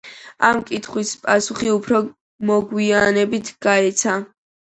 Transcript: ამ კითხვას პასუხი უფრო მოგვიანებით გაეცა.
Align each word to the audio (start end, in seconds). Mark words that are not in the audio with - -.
ამ 0.47 0.61
კითხვას 0.69 1.11
პასუხი 1.25 1.69
უფრო 1.73 2.01
მოგვიანებით 2.53 3.53
გაეცა. 3.69 4.19